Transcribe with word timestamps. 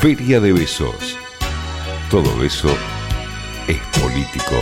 Feria 0.00 0.40
de 0.40 0.52
Besos. 0.52 1.16
Todo 2.10 2.36
beso 2.38 2.68
es 3.66 3.78
político. 4.00 4.56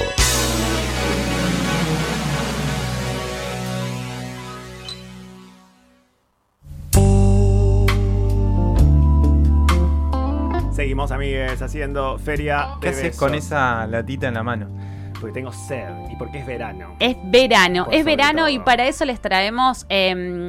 Seguimos, 10.73 11.13
amigues, 11.13 11.63
haciendo 11.63 12.19
feria 12.19 12.69
¿Qué 12.81 12.89
de 12.89 12.93
haces 12.93 13.03
besos. 13.05 13.19
con 13.21 13.35
esa 13.35 13.87
latita 13.87 14.27
en 14.29 14.35
la 14.35 14.43
mano? 14.43 14.67
Porque 15.21 15.33
tengo 15.33 15.53
sed 15.53 15.89
y 16.11 16.17
porque 16.17 16.41
es 16.41 16.47
verano. 16.47 16.97
Es 16.99 17.17
verano, 17.31 17.85
Por 17.85 17.95
es 17.95 18.05
verano 18.05 18.49
y 18.49 18.59
para 18.59 18.87
eso 18.89 19.05
les 19.05 19.21
traemos. 19.21 19.87
eh, 19.89 20.47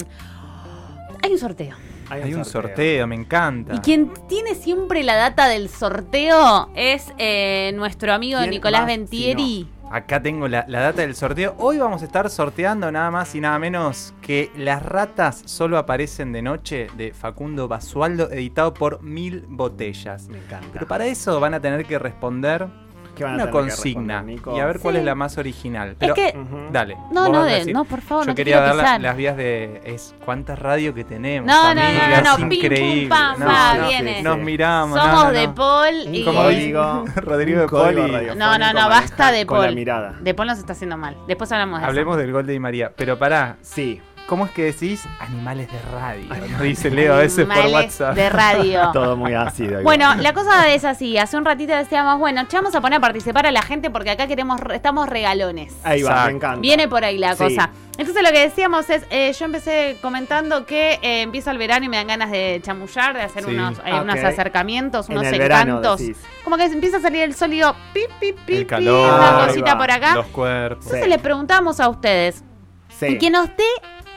hay 1.21 1.31
un 1.31 1.38
sorteo. 1.38 1.75
Hay 2.10 2.34
un 2.34 2.46
sorteo, 2.46 3.08
me 3.08 3.16
encanta. 3.16 3.76
Y 3.76 3.80
quien 3.80 4.12
tiene 4.27 4.55
siempre 4.55 5.04
la 5.04 5.16
data 5.16 5.48
del 5.48 5.70
sorteo 5.70 6.70
es 6.76 7.13
eh, 7.18 7.72
nuestro 7.76 8.13
amigo 8.13 8.40
¿Quién 8.40 8.52
Nicolás 8.52 8.86
Ventieri. 8.86 9.68
Acá 9.91 10.22
tengo 10.22 10.48
la, 10.48 10.66
la 10.68 10.82
data 10.82 11.02
del 11.02 11.16
sorteo. 11.16 11.55
Hoy 11.60 11.77
vamos 11.77 12.02
a 12.02 12.05
estar 12.05 12.30
sorteando 12.30 12.91
nada 12.91 13.12
más 13.12 13.36
y 13.36 13.40
nada 13.40 13.60
menos 13.60 14.13
que 14.22 14.52
Las 14.58 14.84
ratas 14.84 15.44
solo 15.46 15.77
aparecen 15.77 16.32
de 16.32 16.41
noche 16.41 16.88
de 16.98 17.13
Facundo 17.13 17.68
Basualdo, 17.68 18.32
editado 18.32 18.74
por 18.74 19.02
Mil 19.04 19.46
Botellas. 19.48 20.27
Me 20.27 20.40
encanta. 20.40 20.68
Pero 20.74 20.88
para 20.88 21.05
eso 21.05 21.40
van 21.40 21.54
a 21.54 21.60
tener 21.60 21.85
que 21.85 21.99
responder 21.99 22.68
¿Qué 22.68 22.84
van 23.24 23.40
a 23.40 23.44
una 23.44 23.52
consigna 23.52 24.24
y 24.28 24.60
a 24.60 24.66
ver 24.66 24.80
cuál 24.80 24.96
Sí. 24.96 25.00
es 25.00 25.05
la 25.05 25.16
más 25.16 25.38
original. 25.38 25.96
Pero, 25.98 26.14
que- 26.14 26.34
Ujú. 26.38 26.72
dale. 26.72 26.98
No, 27.12 27.30
no, 27.30 27.44
de- 27.44 27.72
no, 27.72 27.86
por 27.86 28.02
favor, 28.02 28.26
Yo 28.26 28.32
no 28.32 28.36
quería 28.36 28.60
dar 28.62 28.76
la- 28.76 29.00
las 29.00 29.18
vías 29.18 29.38
de. 29.38 29.82
Es 29.86 30.14
cuántas 30.26 30.60
radio 30.60 30.94
que 30.94 31.04
tenemos. 31.04 31.48
No, 31.48 31.74
no, 31.74 31.82
no, 31.82 31.82
no, 31.82 32.16
es 32.16 32.24
no, 32.24 32.36
pim, 32.38 32.50
pum, 32.50 32.52
increíble. 32.58 33.10
pam, 33.10 33.40
No, 33.40 33.46
va, 33.46 33.74
no, 33.76 33.88
viene. 33.88 34.22
Nos 34.24 34.38
miramos. 34.40 35.00
Somos 35.00 35.14
no, 35.16 35.24
no, 35.26 35.32
de. 35.32 35.50
Paul 35.50 36.16
y. 36.16 36.26
código. 36.26 37.05
Rodrigo 37.16 37.62
de 37.62 37.68
Poli. 37.68 37.96
radiofónico 37.96 38.35
No, 38.35 38.57
no, 38.57 38.74
no, 38.74 38.90
basta 38.90 39.32
de 39.32 39.46
Con 39.46 39.60
la 39.60 39.66
Paul. 39.66 39.76
mirada. 39.76 40.16
De 40.22 40.34
Paul 40.34 40.48
nos 40.48 40.60
está 40.60 40.74
haciendo 40.74 40.98
mal. 40.98 41.16
Después 41.27 41.52
hablamos 41.52 41.79
de 41.82 41.85
Hablemos 41.88 42.18
del 42.18 42.32
gol 42.32 42.46
de 42.46 42.54
Di 42.54 42.60
María. 42.60 42.91
Pero 42.96 43.18
pará, 43.18 43.57
Sí, 43.62 44.02
¿cómo 44.27 44.45
es 44.45 44.51
que 44.51 44.63
decís 44.65 45.04
animales 45.20 45.70
de 45.71 45.79
radio? 45.91 46.26
Nos 46.51 46.62
dice 46.62 46.90
Leo 46.90 47.13
a 47.13 47.18
veces 47.18 47.45
por 47.45 47.65
WhatsApp. 47.68 48.15
de 48.15 48.29
radio. 48.29 48.90
todo 48.93 49.15
muy 49.15 49.34
ácido. 49.34 49.82
Bueno, 49.84 50.05
igual. 50.05 50.23
la 50.23 50.34
cosa 50.34 50.71
es 50.73 50.84
así. 50.85 51.17
Hace 51.17 51.37
un 51.37 51.45
ratito 51.45 51.73
decíamos, 51.76 52.20
bueno, 52.20 52.45
che, 52.48 52.57
vamos 52.57 52.73
a 52.76 52.82
poner 52.82 52.98
a 52.98 53.01
participar 53.01 53.45
a 53.48 53.51
la 53.51 53.62
gente 53.62 53.90
porque 53.90 54.12
acá 54.12 54.27
queremos, 54.27 54.59
estamos 54.73 55.07
regalones. 55.09 55.76
Ahí 55.84 56.01
va, 56.04 56.26
me 56.26 56.32
encanta. 56.34 56.59
Viene 56.62 56.87
por 56.87 57.04
ahí 57.04 57.17
la 57.17 57.34
Sí. 57.35 57.43
cosa. 57.43 57.70
Entonces 57.98 58.23
lo 58.23 58.29
que 58.32 58.40
decíamos 58.40 58.90
es, 58.90 59.04
eh, 59.09 59.32
yo 59.40 59.45
empecé 59.45 59.98
comentando 60.01 60.65
que 60.65 60.99
eh, 61.01 61.21
empieza 61.21 61.51
el 61.51 61.57
verano 61.57 61.85
y 61.85 61.89
me 61.89 61.95
dan 61.98 62.07
ganas 62.07 62.29
de 62.29 62.60
chamullar, 62.62 63.13
de 63.15 63.21
hacer 63.21 63.45
Sí. 63.45 63.51
unos, 63.51 63.77
eh, 63.79 63.84
Ah, 63.85 64.01
unos 64.01 64.16
acercamientos, 64.22 65.09
En 65.09 65.17
unos 65.17 65.31
encantos. 65.31 66.00
decís. 66.00 66.17
Como 66.44 66.57
que 66.57 66.66
empieza 66.66 66.97
a 66.97 67.00
salir 67.01 67.23
el 67.23 67.34
digo, 67.50 67.73
pip, 67.94 68.09
pip, 68.19 68.38
pip, 68.45 68.72
El 68.73 68.89
una 68.89 69.45
cosita 69.47 69.78
por 69.78 69.89
acá. 69.91 70.16
Los 70.16 70.25
cuerpos. 70.28 70.85
Entonces 70.88 71.03
Sí. 71.06 71.09
le 71.09 71.19
preguntamos 71.19 71.79
a 71.79 71.88
ustedes 71.88 72.44
Sí. 72.89 73.06
y 73.07 73.17
que 73.17 73.29
nos 73.29 73.47
dé 73.56 73.63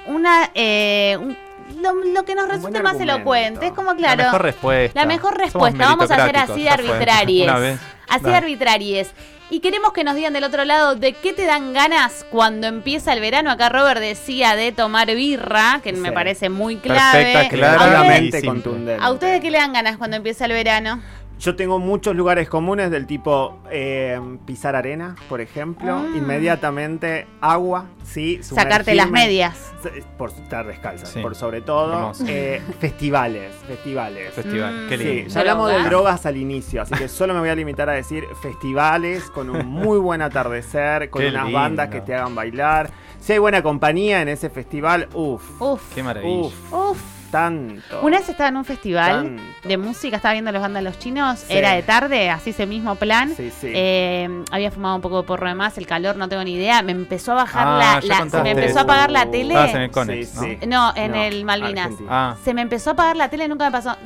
una... 0.08 0.50
eh, 0.54 1.16
un- 1.20 1.36
lo, 1.82 1.92
lo 1.92 2.24
que 2.24 2.34
nos 2.34 2.48
resulte 2.48 2.82
más 2.82 2.98
elocuente. 2.98 3.66
Es 3.66 3.72
como, 3.72 3.94
claro... 3.94 4.16
La 4.18 4.24
mejor 4.26 4.42
respuesta. 4.42 5.00
La 5.00 5.06
mejor 5.06 5.36
respuesta. 5.38 5.84
Vamos 5.84 6.10
a 6.10 6.14
hacer 6.16 6.36
así 6.36 6.62
de 6.64 6.70
vez. 7.60 7.80
Así 8.08 8.24
de 8.24 8.30
Dale. 8.30 8.36
arbitraries. 8.36 9.10
Y 9.50 9.60
queremos 9.60 9.92
que 9.92 10.04
nos 10.04 10.14
digan 10.14 10.32
del 10.34 10.44
otro 10.44 10.64
lado 10.64 10.94
de 10.94 11.12
qué 11.14 11.32
te 11.32 11.46
dan 11.46 11.72
ganas 11.72 12.26
cuando 12.30 12.66
empieza 12.66 13.12
el 13.12 13.20
verano. 13.20 13.50
Acá 13.50 13.68
Robert 13.70 14.00
decía 14.00 14.56
de 14.56 14.72
tomar 14.72 15.06
birra, 15.14 15.80
que 15.82 15.92
me 15.92 16.12
parece 16.12 16.48
muy 16.50 16.76
clave. 16.76 17.32
Perfecta, 17.32 17.48
clara, 17.56 17.72
¿A 17.72 17.76
ustedes, 17.76 17.90
Claramente 17.90 18.42
contundente. 18.44 19.04
¿A 19.04 19.10
ustedes 19.10 19.40
qué 19.40 19.50
le 19.50 19.58
dan 19.58 19.72
ganas 19.72 19.96
cuando 19.96 20.16
empieza 20.16 20.44
el 20.46 20.52
verano? 20.52 21.00
Yo 21.40 21.54
tengo 21.54 21.78
muchos 21.78 22.16
lugares 22.16 22.48
comunes 22.48 22.90
del 22.90 23.06
tipo 23.06 23.60
eh, 23.70 24.20
pisar 24.44 24.74
arena, 24.74 25.14
por 25.28 25.40
ejemplo. 25.40 25.94
Ah. 25.94 26.06
Inmediatamente 26.16 27.26
agua, 27.40 27.86
sí. 28.04 28.40
Sacarte 28.42 28.94
las 28.96 29.08
medias. 29.10 29.72
Por 30.16 30.30
estar 30.30 30.66
descalza, 30.66 31.06
Sí. 31.06 31.20
por 31.20 31.36
sobre 31.36 31.60
todo. 31.60 32.12
Eh, 32.26 32.60
festivales, 32.80 33.54
festivales. 33.68 34.32
Festival. 34.34 34.86
Mm, 34.86 34.88
Qué 34.88 34.98
Sí, 34.98 35.04
lindo. 35.04 35.30
ya 35.30 35.40
hablamos 35.40 35.68
de 35.68 35.74
¿Drogas? 35.74 35.90
drogas 35.90 36.26
al 36.26 36.36
inicio, 36.36 36.82
así 36.82 36.94
que 36.94 37.06
solo 37.08 37.34
me 37.34 37.40
voy 37.40 37.48
a 37.50 37.54
limitar 37.54 37.88
a 37.88 37.92
decir 37.92 38.24
festivales 38.42 39.30
con 39.30 39.48
un 39.50 39.64
muy 39.66 39.98
buen 39.98 40.22
atardecer, 40.22 41.08
con 41.10 41.22
Qué 41.22 41.28
unas 41.28 41.44
lindo. 41.44 41.58
bandas 41.58 41.88
que 41.88 42.00
te 42.00 42.14
hagan 42.14 42.34
bailar. 42.34 42.90
Si 43.20 43.32
hay 43.32 43.38
buena 43.38 43.62
compañía 43.62 44.22
en 44.22 44.28
ese 44.28 44.50
festival, 44.50 45.08
uff, 45.14 45.60
Uf. 45.62 45.82
Qué 45.94 46.02
maravilla. 46.02 46.32
uff, 46.48 46.72
Uf. 46.72 46.98
Tanto. 47.30 48.00
Una 48.02 48.18
vez 48.18 48.28
estaba 48.28 48.48
en 48.48 48.56
un 48.56 48.64
festival 48.64 49.22
Tanto. 49.24 49.42
de 49.64 49.76
música, 49.76 50.16
estaba 50.16 50.32
viendo 50.32 50.52
los 50.52 50.60
bandas 50.62 50.98
chinos, 50.98 51.38
Sí. 51.40 51.54
era 51.56 51.72
de 51.72 51.82
tarde, 51.82 52.30
así 52.30 52.50
ese 52.50 52.66
mismo 52.66 52.94
plan. 52.96 53.34
Sí, 53.36 53.50
sí. 53.50 53.70
Eh, 53.74 54.44
había 54.50 54.70
fumado 54.70 54.96
un 54.96 55.02
poco 55.02 55.22
de 55.22 55.26
porro 55.26 55.48
de 55.48 55.54
más, 55.54 55.78
el 55.78 55.86
calor, 55.86 56.16
no 56.16 56.28
tengo 56.28 56.42
ni 56.44 56.54
idea. 56.54 56.82
Me 56.82 56.92
empezó 56.92 57.32
a 57.32 57.36
bajar 57.36 57.66
Ah, 57.66 58.00
la, 58.02 58.08
la- 58.24 58.30
se 58.30 58.42
me 58.42 58.50
empezó 58.52 58.78
a 58.78 58.82
apagar 58.82 59.10
la 59.10 59.30
tele. 59.30 59.54
En 59.70 59.76
el 59.82 59.90
Conex, 59.90 60.28
Sí, 60.28 60.36
¿no? 60.36 60.42
sí. 60.42 60.58
No, 60.66 60.92
en 60.96 61.12
No, 61.12 61.22
el 61.22 61.44
Malvinas. 61.44 61.90
Ah, 62.08 62.36
Se 62.44 62.54
me 62.54 62.62
empezó 62.62 62.90
a 62.90 62.92
apagar 62.94 63.16
la 63.16 63.28
tele, 63.28 63.48
nunca 63.48 63.64
me 63.66 63.70
pasó. 63.72 63.96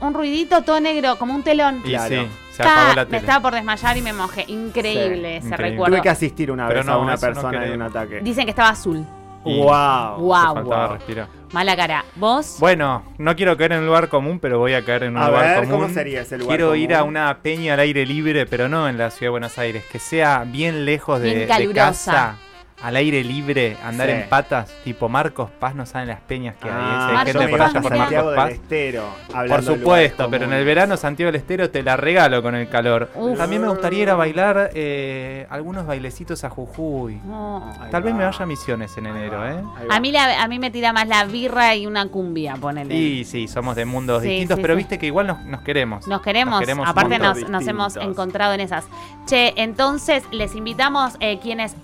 Un 0.00 0.12
ruidito 0.12 0.62
todo 0.62 0.80
negro, 0.80 1.16
como 1.16 1.34
un 1.34 1.42
telón. 1.42 1.80
y 1.84 1.90
Claro. 1.90 2.08
sí, 2.22 2.28
se 2.52 2.62
Ta, 2.62 2.72
apagó 2.72 2.94
la 2.96 3.04
me 3.06 3.16
estaba 3.18 3.40
por 3.40 3.54
desmayar 3.54 3.96
y 3.96 4.02
me 4.02 4.12
mojé. 4.12 4.44
Increíble 4.48 5.36
ese 5.36 5.46
increíble. 5.48 5.70
recuerdo. 5.70 5.94
Tuve 5.96 6.02
que 6.02 6.08
asistir 6.10 6.50
una 6.50 6.66
Pero 6.66 6.80
vez 6.80 6.86
no, 6.86 6.92
a 6.94 6.98
una 6.98 7.16
persona 7.16 7.64
en 7.64 7.72
un 7.74 7.82
ataque. 7.82 8.20
Dicen 8.20 8.44
que 8.44 8.50
estaba 8.50 8.70
azul. 8.70 9.04
Y 9.44 9.58
wow. 9.60 10.16
Wow. 10.18 10.88
respirar. 10.94 11.28
Mala 11.54 11.76
cara. 11.76 12.04
¿Vos? 12.16 12.56
Bueno, 12.58 13.04
no 13.16 13.36
quiero 13.36 13.56
caer 13.56 13.74
en 13.74 13.78
un 13.78 13.86
lugar 13.86 14.08
común, 14.08 14.40
pero 14.40 14.58
voy 14.58 14.74
a 14.74 14.84
caer 14.84 15.04
en 15.04 15.16
un 15.16 15.22
A 15.22 15.28
lugar 15.28 15.46
ver, 15.46 15.64
común. 15.68 15.82
¿cómo 15.82 15.94
sería 15.94 16.22
ese 16.22 16.36
lugar 16.36 16.56
Quiero 16.56 16.74
ir 16.74 16.92
a 16.92 17.04
una 17.04 17.38
peña 17.42 17.74
al 17.74 17.80
aire 17.80 18.04
libre, 18.04 18.44
pero 18.44 18.68
no 18.68 18.88
en 18.88 18.98
la 18.98 19.12
ciudad 19.12 19.26
de 19.28 19.30
Buenos 19.30 19.56
Aires, 19.56 19.84
que 19.84 20.00
sea 20.00 20.42
bien 20.44 20.84
lejos 20.84 21.20
de, 21.20 21.26
Bien 21.28 21.38
de 21.38 21.46
calurosa. 21.46 21.84
casa, 21.84 22.36
al 22.84 22.96
aire 22.96 23.24
libre, 23.24 23.78
andar 23.82 24.08
Sí. 24.08 24.12
en 24.14 24.28
patas, 24.28 24.70
tipo 24.84 25.08
Marcos 25.08 25.50
Paz, 25.58 25.74
no 25.74 25.86
saben 25.86 26.08
las 26.08 26.20
peñas 26.20 26.54
que 26.60 26.68
hay. 26.68 26.74
Si 26.74 26.78
hay 26.80 26.84
Ah, 26.84 27.10
Marcos 27.14 27.32
gente 27.32 27.48
por 27.48 27.58
Paz, 27.58 27.74
allá 27.74 28.22
por 28.22 28.34
del. 28.44 28.48
Estero. 28.52 29.04
Por 29.48 29.62
supuesto, 29.62 30.28
pero 30.30 30.44
en 30.44 30.52
el 30.52 30.64
verano 30.66 30.96
Santiago 30.98 31.32
del 31.32 31.40
Estero 31.40 31.70
te 31.70 31.82
la 31.82 31.96
regalo 31.96 32.42
con 32.42 32.54
el 32.54 32.68
calor. 32.68 33.10
Uf. 33.14 33.38
También 33.38 33.62
me 33.62 33.68
gustaría 33.68 34.02
ir 34.02 34.10
a 34.10 34.14
bailar 34.16 34.70
eh, 34.74 35.46
algunos 35.48 35.86
bailecitos 35.86 36.44
a 36.44 36.50
Jujuy. 36.50 37.20
No. 37.24 37.72
Ahí 37.80 37.90
Tal 37.90 38.02
vez 38.02 38.14
me 38.14 38.24
vaya 38.24 38.42
a 38.42 38.46
Misiones 38.46 38.94
en 38.98 39.06
enero, 39.06 39.48
¿eh? 39.48 39.56
A 39.90 39.98
mí, 40.00 40.12
la- 40.12 40.42
a 40.42 40.46
mí 40.48 40.58
me 40.58 40.70
tira 40.70 40.92
más 40.92 41.08
la 41.08 41.24
birra 41.24 41.74
y 41.74 41.86
una 41.86 42.06
cumbia, 42.08 42.56
ponele. 42.56 42.94
Y 42.94 43.24
sí, 43.24 43.48
somos 43.48 43.76
de 43.76 43.86
mundos 43.86 44.22
Sí, 44.22 44.28
distintos, 44.28 44.56
sí, 44.56 44.62
pero 44.62 44.74
sí. 44.74 44.78
viste 44.78 44.98
que 44.98 45.06
igual 45.06 45.26
nos, 45.26 45.40
nos 45.44 45.62
queremos. 45.62 46.06
Nos 46.06 46.20
queremos, 46.20 46.62
un 46.68 46.86
aparte 46.86 47.18
nos, 47.18 47.48
nos 47.48 47.66
hemos 47.66 47.96
encontrado 47.96 48.52
en 48.52 48.60
esas. 48.60 48.84
Che, 49.26 49.54
entonces 49.56 50.22
les 50.32 50.54
invitamos 50.54 51.14
eh, 51.20 51.38
quienes 51.40 51.74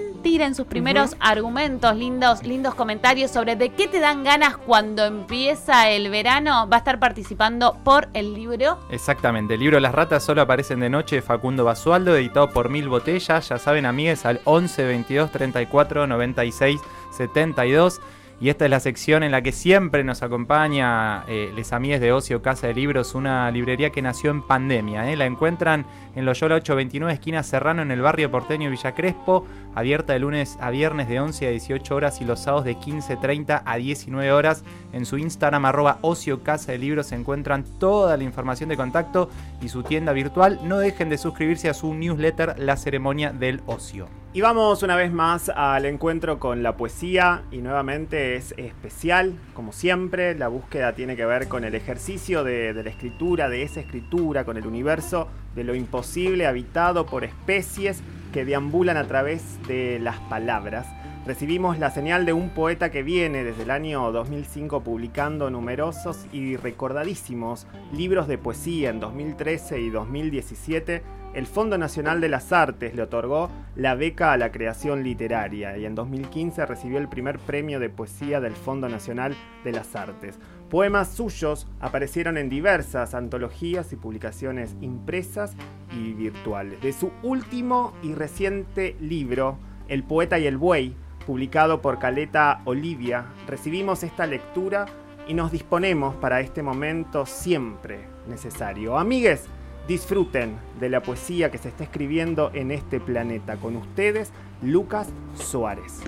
den, 0.00 0.22
tiren 0.22 0.54
sus 0.54 0.66
primeros 0.66 1.16
argumentos, 1.20 1.96
lindos, 1.96 2.42
lindos 2.44 2.74
comentarios 2.74 3.30
sobre 3.30 3.56
de 3.56 3.70
qué 3.70 3.88
te 3.88 4.00
dan 4.00 4.24
ganas 4.24 4.56
cuando 4.56 5.04
empieza 5.04 5.90
el 5.90 6.10
verano. 6.10 6.68
Va 6.68 6.76
a 6.76 6.78
estar 6.78 6.98
participando 6.98 7.76
por 7.84 8.08
el 8.14 8.34
libro. 8.34 8.78
Exactamente, 8.90 9.54
el 9.54 9.60
libro 9.60 9.80
Las 9.80 9.94
ratas 9.94 10.24
solo 10.24 10.42
aparecen 10.42 10.80
de 10.80 10.90
noche 10.90 11.16
de 11.16 11.22
Facundo 11.22 11.64
Basualdo, 11.64 12.16
editado 12.16 12.50
por 12.50 12.68
Mil 12.68 12.88
Botellas. 12.88 13.48
Ya 13.48 13.58
saben, 13.58 13.86
amigues, 13.86 14.26
al 14.26 14.40
11 14.44 14.84
22 14.84 15.30
34 15.30 16.06
96 16.06 16.80
72. 17.10 18.00
Y 18.42 18.48
esta 18.48 18.64
es 18.64 18.70
la 18.70 18.80
sección 18.80 19.22
en 19.22 19.32
la 19.32 19.42
que 19.42 19.52
siempre 19.52 20.02
nos 20.02 20.22
acompaña 20.22 21.24
eh, 21.28 21.52
Les 21.54 21.74
Amigues 21.74 22.00
de 22.00 22.10
Ocio 22.10 22.40
Casa 22.40 22.68
de 22.68 22.72
Libros, 22.72 23.14
una 23.14 23.50
librería 23.50 23.90
que 23.90 24.00
nació 24.00 24.30
en 24.30 24.40
pandemia. 24.40 25.12
¿eh? 25.12 25.16
La 25.16 25.26
encuentran 25.26 25.84
en 26.16 26.24
Loyola 26.24 26.54
829, 26.54 27.12
esquina 27.12 27.42
Serrano, 27.42 27.82
en 27.82 27.90
el 27.90 28.00
barrio 28.00 28.30
porteño 28.30 28.70
Villa 28.70 28.94
Crespo, 28.94 29.44
abierta 29.74 30.14
de 30.14 30.20
lunes 30.20 30.56
a 30.58 30.70
viernes 30.70 31.06
de 31.06 31.20
11 31.20 31.48
a 31.48 31.50
18 31.50 31.94
horas 31.94 32.22
y 32.22 32.24
los 32.24 32.40
sábados 32.40 32.64
de 32.64 32.78
15.30 32.78 33.60
a 33.62 33.76
19 33.76 34.32
horas. 34.32 34.64
En 34.94 35.04
su 35.04 35.18
Instagram, 35.18 35.66
arroba 35.66 35.98
Ocio 36.00 36.42
Casa 36.42 36.72
de 36.72 36.78
Libros, 36.78 37.08
se 37.08 37.16
encuentran 37.16 37.64
toda 37.78 38.16
la 38.16 38.24
información 38.24 38.70
de 38.70 38.78
contacto 38.78 39.28
y 39.60 39.68
su 39.68 39.82
tienda 39.82 40.14
virtual. 40.14 40.60
No 40.64 40.78
dejen 40.78 41.10
de 41.10 41.18
suscribirse 41.18 41.68
a 41.68 41.74
su 41.74 41.92
newsletter 41.92 42.58
La 42.58 42.78
Ceremonia 42.78 43.32
del 43.34 43.60
Ocio. 43.66 44.19
Y 44.32 44.42
vamos 44.42 44.84
una 44.84 44.94
vez 44.94 45.10
más 45.10 45.48
al 45.48 45.86
encuentro 45.86 46.38
con 46.38 46.62
la 46.62 46.76
poesía 46.76 47.42
y 47.50 47.58
nuevamente 47.58 48.36
es 48.36 48.54
especial, 48.56 49.34
como 49.54 49.72
siempre, 49.72 50.36
la 50.36 50.46
búsqueda 50.46 50.92
tiene 50.94 51.16
que 51.16 51.26
ver 51.26 51.48
con 51.48 51.64
el 51.64 51.74
ejercicio 51.74 52.44
de, 52.44 52.72
de 52.72 52.84
la 52.84 52.90
escritura, 52.90 53.48
de 53.48 53.64
esa 53.64 53.80
escritura, 53.80 54.44
con 54.44 54.56
el 54.56 54.68
universo 54.68 55.26
de 55.56 55.64
lo 55.64 55.74
imposible 55.74 56.46
habitado 56.46 57.06
por 57.06 57.24
especies 57.24 58.04
que 58.32 58.44
deambulan 58.44 58.96
a 58.96 59.08
través 59.08 59.58
de 59.66 59.98
las 59.98 60.20
palabras. 60.20 60.86
Recibimos 61.30 61.78
la 61.78 61.92
señal 61.92 62.26
de 62.26 62.32
un 62.32 62.48
poeta 62.48 62.90
que 62.90 63.04
viene 63.04 63.44
desde 63.44 63.62
el 63.62 63.70
año 63.70 64.10
2005 64.10 64.82
publicando 64.82 65.48
numerosos 65.48 66.26
y 66.32 66.56
recordadísimos 66.56 67.68
libros 67.92 68.26
de 68.26 68.36
poesía 68.36 68.90
en 68.90 68.98
2013 68.98 69.80
y 69.80 69.90
2017. 69.90 71.04
El 71.32 71.46
Fondo 71.46 71.78
Nacional 71.78 72.20
de 72.20 72.30
las 72.30 72.52
Artes 72.52 72.96
le 72.96 73.02
otorgó 73.02 73.48
la 73.76 73.94
beca 73.94 74.32
a 74.32 74.36
la 74.38 74.50
creación 74.50 75.04
literaria 75.04 75.78
y 75.78 75.86
en 75.86 75.94
2015 75.94 76.66
recibió 76.66 76.98
el 76.98 77.08
primer 77.08 77.38
premio 77.38 77.78
de 77.78 77.90
poesía 77.90 78.40
del 78.40 78.54
Fondo 78.56 78.88
Nacional 78.88 79.36
de 79.62 79.70
las 79.70 79.94
Artes. 79.94 80.36
Poemas 80.68 81.12
suyos 81.12 81.68
aparecieron 81.78 82.38
en 82.38 82.48
diversas 82.48 83.14
antologías 83.14 83.92
y 83.92 83.96
publicaciones 83.96 84.74
impresas 84.80 85.54
y 85.96 86.12
virtuales. 86.12 86.80
De 86.80 86.92
su 86.92 87.12
último 87.22 87.92
y 88.02 88.14
reciente 88.14 88.96
libro, 88.98 89.58
El 89.86 90.02
poeta 90.02 90.36
y 90.40 90.48
el 90.48 90.56
buey, 90.56 90.96
publicado 91.26 91.80
por 91.80 91.98
Caleta 91.98 92.62
Olivia, 92.64 93.26
recibimos 93.46 94.02
esta 94.02 94.26
lectura 94.26 94.86
y 95.28 95.34
nos 95.34 95.52
disponemos 95.52 96.14
para 96.16 96.40
este 96.40 96.62
momento 96.62 97.26
siempre 97.26 98.00
necesario. 98.28 98.98
Amigues, 98.98 99.44
disfruten 99.86 100.56
de 100.80 100.88
la 100.88 101.02
poesía 101.02 101.50
que 101.50 101.58
se 101.58 101.68
está 101.68 101.84
escribiendo 101.84 102.50
en 102.54 102.70
este 102.70 103.00
planeta. 103.00 103.56
Con 103.56 103.76
ustedes, 103.76 104.30
Lucas 104.62 105.08
Suárez. 105.34 106.00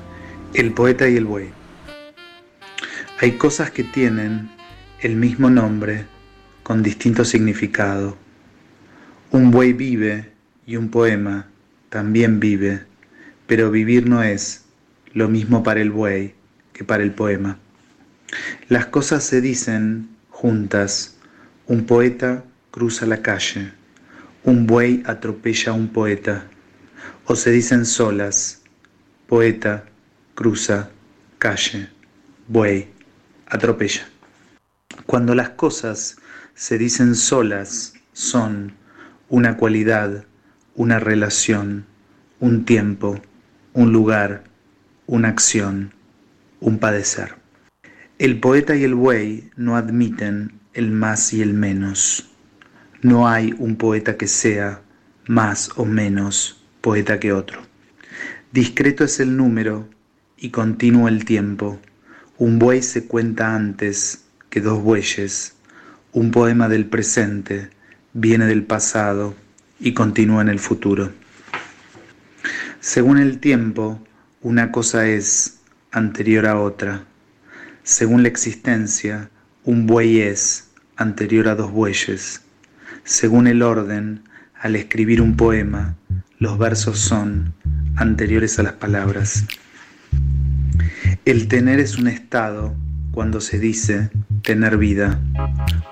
El 0.55 0.73
poeta 0.73 1.09
y 1.09 1.17
el 1.17 1.25
buey. 1.25 1.51
Hay 3.21 3.33
cosas 3.33 3.71
que 3.71 3.85
tienen 3.85 4.51
el 5.01 5.17
mismo 5.17 5.51
nombre 5.51 6.07
con 6.63 6.83
distinto 6.83 7.25
significado. 7.25 8.17
Un 9.31 9.51
buey 9.51 9.73
vive 9.73 10.33
y 10.67 10.77
un 10.77 10.89
poema 10.89 11.47
también 11.89 12.41
vive, 12.41 12.85
pero 13.47 13.71
vivir 13.71 14.09
no 14.09 14.23
es 14.23 14.62
lo 15.15 15.29
mismo 15.29 15.63
para 15.63 15.81
el 15.81 15.91
buey 15.91 16.35
que 16.73 16.85
para 16.85 17.03
el 17.03 17.13
poema. 17.13 17.59
Las 18.69 18.87
cosas 18.87 19.25
se 19.25 19.41
dicen 19.41 20.09
juntas. 20.31 21.17
Un 21.67 21.85
poeta 21.87 22.45
cruza 22.71 23.07
la 23.07 23.23
calle, 23.23 23.73
un 24.45 24.67
buey 24.67 25.03
atropella 25.07 25.73
a 25.73 25.75
un 25.75 25.89
poeta, 25.89 26.45
o 27.27 27.37
se 27.37 27.51
dicen 27.51 27.85
solas. 27.85 28.63
Poeta 29.29 29.85
cruza 30.35 30.91
calle, 31.39 31.89
buey 32.49 32.89
atropella. 33.47 34.09
Cuando 35.07 35.35
las 35.35 35.51
cosas 35.51 36.17
se 36.55 36.79
dicen 36.79 37.15
solas, 37.15 37.95
son 38.13 38.75
una 39.29 39.57
cualidad, 39.57 40.25
una 40.75 40.99
relación, 40.99 41.87
un 42.41 42.65
tiempo, 42.65 43.21
un 43.73 43.93
lugar, 43.93 44.45
una 45.07 45.29
acción, 45.29 45.93
un 46.61 46.79
padecer. 46.79 47.35
El 48.19 48.39
poeta 48.39 48.77
y 48.77 48.85
el 48.85 48.95
buey 48.95 49.51
no 49.57 49.77
admiten 49.77 50.61
el 50.75 50.91
más 50.91 51.33
y 51.33 51.43
el 51.43 51.55
menos. 51.55 52.31
No 53.01 53.29
hay 53.29 53.55
un 53.59 53.77
poeta 53.77 54.17
que 54.17 54.29
sea 54.29 54.83
más 55.27 55.71
o 55.77 55.85
menos 55.85 56.65
poeta 56.81 57.19
que 57.19 57.33
otro. 57.33 57.63
Discreto 58.53 59.05
es 59.05 59.19
el 59.19 59.37
número 59.37 59.89
y 60.37 60.51
continuo 60.51 61.09
el 61.09 61.25
tiempo. 61.25 61.81
Un 62.39 62.59
buey 62.59 62.83
se 62.83 63.07
cuenta 63.07 63.55
antes 63.55 64.25
que 64.51 64.61
dos 64.61 64.83
bueyes. 64.83 65.57
Un 66.13 66.31
poema 66.31 66.69
del 66.69 66.87
presente 66.87 67.71
viene 68.13 68.47
del 68.47 68.65
pasado 68.65 69.35
y 69.81 69.95
continúa 69.95 70.43
en 70.43 70.49
el 70.49 70.59
futuro. 70.59 71.11
Según 72.81 73.19
el 73.19 73.39
tiempo, 73.39 74.01
una 74.43 74.73
cosa 74.73 75.07
es 75.07 75.61
anterior 75.93 76.47
a 76.47 76.59
otra. 76.59 77.05
Según 77.85 78.23
la 78.23 78.29
existencia, 78.29 79.31
un 79.65 79.87
buey 79.87 80.21
es 80.21 80.69
anterior 80.97 81.49
a 81.49 81.55
dos 81.55 81.71
bueyes. 81.71 82.43
Según 83.05 83.47
el 83.47 83.63
orden, 83.63 84.25
al 84.61 84.75
escribir 84.75 85.23
un 85.23 85.37
poema, 85.37 85.97
los 86.39 86.59
versos 86.59 86.99
son 86.99 87.55
anteriores 87.95 88.59
a 88.59 88.65
las 88.65 88.73
palabras. 88.73 89.47
El 91.25 91.47
tener 91.47 91.79
es 91.79 91.97
un 91.97 92.09
estado 92.09 92.75
cuando 93.13 93.41
se 93.41 93.61
dice 93.61 94.11
tener 94.43 94.77
vida, 94.77 95.21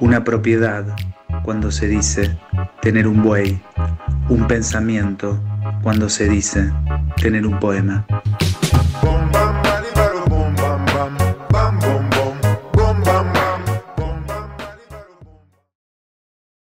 una 0.00 0.24
propiedad 0.24 0.96
cuando 1.44 1.70
se 1.70 1.86
dice 1.86 2.36
tener 2.82 3.06
un 3.06 3.22
buey, 3.22 3.60
un 4.28 4.48
pensamiento 4.48 5.40
cuando 5.82 6.08
se 6.08 6.28
dice 6.28 6.72
tener 7.16 7.46
un 7.46 7.58
poema. 7.60 8.06